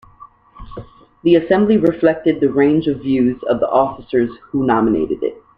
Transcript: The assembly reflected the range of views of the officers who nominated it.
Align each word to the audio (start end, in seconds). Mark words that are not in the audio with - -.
The 1.21 1.35
assembly 1.35 1.77
reflected 1.77 2.39
the 2.39 2.51
range 2.51 2.87
of 2.87 3.01
views 3.03 3.39
of 3.43 3.59
the 3.59 3.69
officers 3.69 4.31
who 4.49 4.65
nominated 4.65 5.21
it. 5.21 5.37